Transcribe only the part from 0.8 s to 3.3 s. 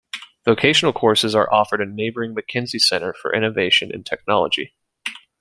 courses are offered in neighboring McKenzie Center